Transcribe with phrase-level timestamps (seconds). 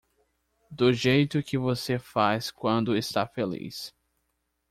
[0.73, 3.93] Do jeito que você faz quando está feliz.